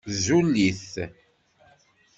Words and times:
Zul-it! 0.23 0.85